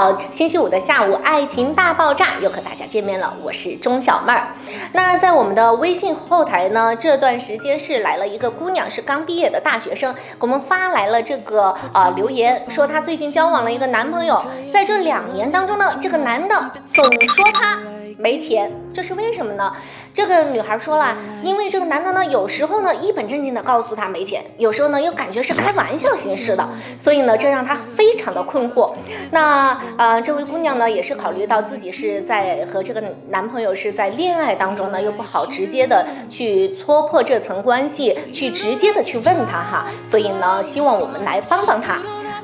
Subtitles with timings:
[0.00, 4.46] 好，星期五的下午，爱情大爆炸又和大家见面了，我是钟小妹儿。
[4.94, 14.42] 那在我们的微信后台呢，这段时间是来了一个姑娘，是刚毕业的大学生，给我们发来了这个呃留言，说她最近交往了一个男朋友，
[14.72, 17.78] 在这两年当中呢，这个男的总说她
[18.18, 19.72] 没钱，这是为什么呢？
[20.12, 26.68] 这个女孩说了，因为这个男的呢，有时候呢一本正经的告诉她没钱，有时候呢又感觉是开玩笑形式的，
[26.98, 28.92] 所以呢这让她非常的困惑。
[29.30, 41.98] 那呃这位姑娘呢也是考虑到自己是在和这个男朋友是在恋爱当中呢，又不好直接的去戳破这层关系，去直接的去问他哈，所以呢希望我们来帮帮他。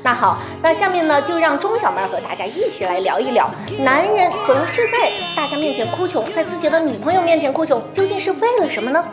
[0.07, 9.03] 那好，那下面呢，就让钟小妹和大家一起来聊一聊，男人总是在大家面前哭穷，在自己的女朋友面前哭穷，究竟是为了什么呢？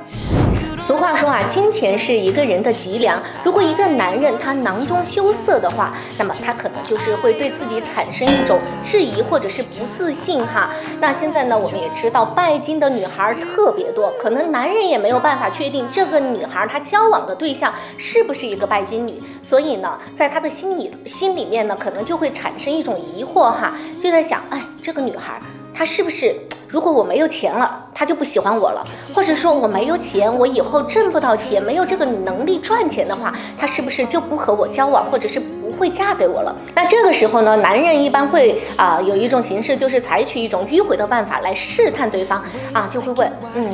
[0.86, 3.18] 俗话说啊，金钱是一个人的脊梁。
[3.42, 10.68] 如果一个男人他囊中羞涩的话，那么他可能就是会对自己产生一种质疑或者是不自信哈。
[11.00, 25.40] 那现在呢，我们也知道拜金的女孩特别多，可能男人也没有办法确定这个女孩她交往的对象是不是一个拜金女，所以呢，在他的心里心里面呢，可能就会产生一种疑惑哈，就在想，哎，这个女孩
[25.74, 26.34] 他是不是？
[26.68, 36.54] 如果我没有钱了，他就不喜欢我了，或者说我没有钱，我以后挣不到钱，没有这个能力赚钱的话，他是不是就不和我交往，或者是不会嫁给我了？
[36.74, 43.72] 那这个时候呢，男人一般会啊有一种形式，就是采取一种迂回的办法来试探对方啊，就会问，嗯，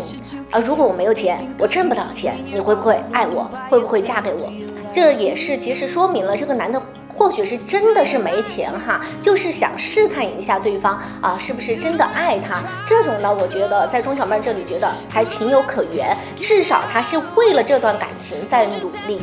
[0.51, 3.49] 啊，如果我没有钱，我挣不到钱，你会不会爱我？
[3.71, 4.53] 会不会嫁给我？
[4.93, 6.81] 这也是其实说明了这个男的。
[7.21, 12.63] 或许是真的是没钱哈，就是想试探一下对方啊，是不是真的爱他？
[12.87, 19.21] 这种呢，我觉得在钟小妹这里觉得还情有可原，至少他是为了这段感情在努力。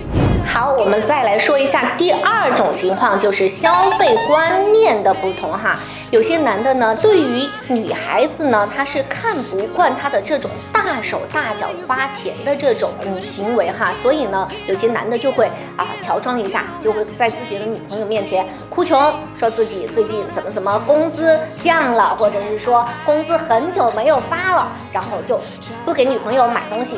[0.48, 5.78] 好，我们再来说一下第二种情况，就是消费观念的不同哈。
[6.10, 12.92] 有些男的呢，对于女孩子呢，他是看不惯她的这种大手大脚花钱的这种
[13.22, 15.46] 行为哈，所以呢，有些男的就会
[15.76, 25.40] 啊乔装一下，就会在自己的女朋友面前哭穷，说自己最近怎么怎么工资降了，或者是说工资很久没有发了，然后就
[25.86, 26.98] 不给女朋友买东西。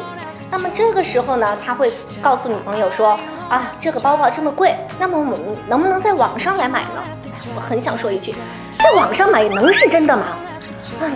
[0.52, 1.92] 那么这个时候呢，他会
[2.24, 3.20] 告诉女朋友说
[3.50, 7.04] 啊，这个包包这么贵，那么我们能不能在网上来买呢？
[7.56, 8.34] 我很想说一句，
[8.78, 10.28] 在网上买能是真的吗？
[11.02, 11.12] 嗯，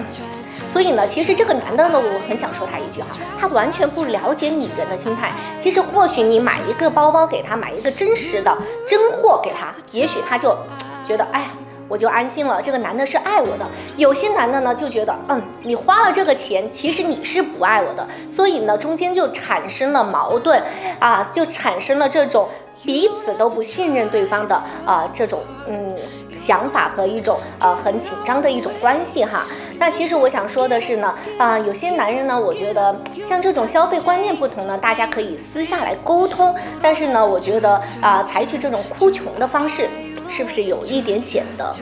[0.71, 5.31] 所以呢，其实这个男的呢，我很想说他一句哈，他完全不了解女人的心态。
[5.59, 8.57] 其实或许你买一个包包给他，买一个真实的
[8.87, 10.57] 真货给他，也许他就
[11.05, 11.47] 觉得，哎呀。
[11.93, 13.63] 我就安心了，这个男的是爱我的。
[13.97, 20.59] 有些男的呢就觉得，嗯，你花了这个钱，其实你是不爱我的，所以呢中间就产生了矛盾，
[20.97, 22.49] 啊，就产生了这种
[22.83, 25.95] 彼此都不信任对方的啊这种嗯
[26.43, 29.45] 想法和一种呃很紧张的一种关系哈。
[29.79, 39.89] 那其实我想说的是呢，啊，有些男人呢，我觉得像这种消费观念不同呢，大家可以私下来沟通，但是呢，我觉得啊，采取这种哭穷的方式。
[40.35, 41.75] 是不是有一点显得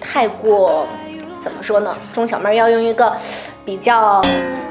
[0.00, 0.86] 太过
[1.38, 1.94] 怎么说呢？
[2.10, 3.14] 钟小妹要用一个
[3.62, 4.22] 比较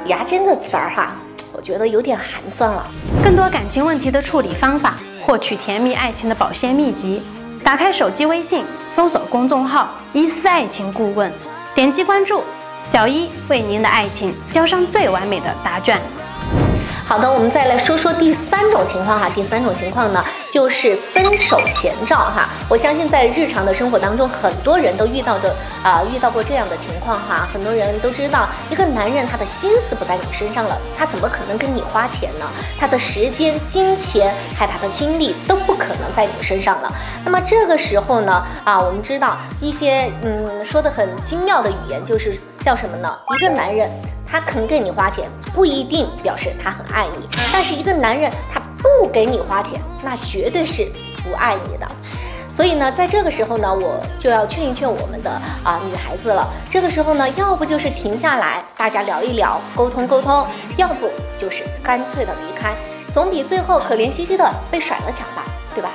[0.08, 1.16] 牙尖的词儿哈，
[1.54, 2.84] 我觉得有点寒酸了。
[3.24, 7.22] 更多感情问题的处理方法，获取甜蜜爱情的保鲜秘籍，
[7.70, 11.32] 打开手机微信，搜索公众号“一丝爱情顾问”，
[11.76, 12.44] 点击关注，
[12.84, 16.02] 小一为您的爱情交上最完美的答卷。
[17.10, 19.28] 好的，我们再来说说第三种情况哈。
[19.34, 22.48] 第三种情况呢，就是分手前兆哈。
[22.70, 25.52] 我相信在日常的生活当中，很多人都遇到的
[25.84, 27.50] 啊，遇到过这样的情况哈。
[27.52, 32.46] 很多人都知道，一个男人他的心思不在你身上了，他怎么可能跟你花钱呢？
[32.80, 36.94] 他的时间、金钱还有他的精力都不可能在你身上了。
[37.26, 43.10] 那么这个时候呢，啊，我们知道一些嗯说的很精妙的语言，就是叫什么呢？
[43.36, 43.90] 一个男人。
[44.30, 47.28] 他肯给你花钱，不一定表示他很爱你。
[47.52, 50.88] 但是一个男人他不给你花钱，那绝对是
[51.24, 51.88] 不爱你的。
[52.52, 55.32] 所以呢，在这个时候呢，我就要劝一劝我们的
[55.64, 56.46] 啊女孩子了。
[56.70, 62.74] 这个时候呢，要不就是停下来，大家聊一聊，沟通沟通；要不就是干脆的离开，
[63.14, 65.44] 总比最后可怜兮兮的被甩了强吧，
[65.74, 65.90] 对吧？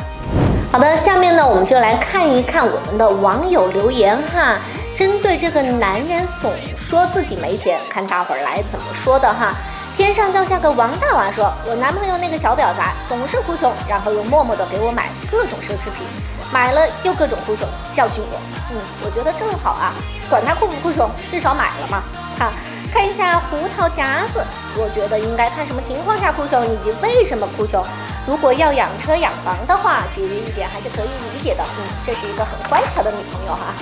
[0.73, 4.59] 好的，下面呢，我们就来看一看我们的网友留言哈。
[4.97, 9.53] 针对这个男人总说自己没钱，看大伙儿来怎么说的哈。
[9.97, 16.07] 天上掉下个王大娃说：“我男朋友那个小婊子总是哭穷，然后又默默的给我买各种奢侈品，
[16.53, 18.39] 买了又各种哭穷，教训我。”
[18.71, 19.93] 嗯，我觉得正好啊，
[20.31, 22.03] 管他哭不哭穷，至少买了嘛。
[22.39, 22.53] 哈，
[22.93, 24.45] 看一下胡桃夹子，
[24.77, 27.85] 我觉得应该看什么情况下哭穷，以及为什么哭穷。
[28.27, 31.65] 如果要养车养房的话，节约一点还是可以理解的。
[31.79, 33.75] 嗯，这是一个很乖巧的女朋友哈。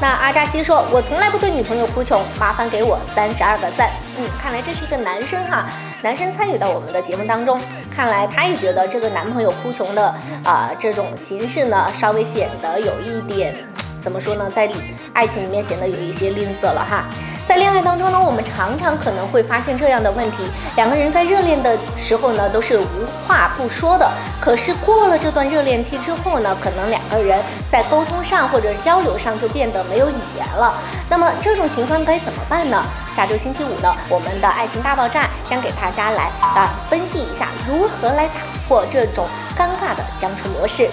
[0.00, 5.66] 那阿扎西说：“我从来不对女朋友哭穷，麻烦给我三十二个赞。”嗯，看来这是一个男生哈，
[6.02, 10.12] 男生参与到我们的节目当中，看来他也觉得这个男朋友哭穷的
[10.42, 13.54] 啊这种形式呢，稍微显得有一点
[14.02, 14.68] 怎么说呢，在
[15.12, 17.04] 爱情里面显得有一些吝啬了哈。
[17.46, 20.38] 在恋爱当中呢，我们常常可能会发现这样的问题：
[20.76, 22.86] 两个人在热恋的时候呢，都是无
[23.26, 24.10] 话不说的。
[24.40, 27.38] 可是过了这段热恋期之后呢，可能两个人
[27.70, 30.72] 在沟通上或者交流上就变得没有语言了。
[31.10, 32.82] 那么这种情况该怎么办呢？
[33.14, 39.26] 下周星期五呢，我们的爱情大爆炸将给大家来啊分析一下如何来打破这种
[39.56, 40.88] 尴尬的相处模式。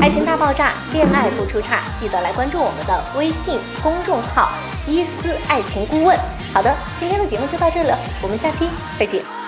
[0.00, 4.50] 爱情大爆炸，恋爱不出差，记得来关注我们的微信公众号
[4.88, 6.18] “伊思爱情顾问”。
[6.54, 8.66] 好的，今天的节目就到这里了，我们下期
[8.98, 9.39] 再见。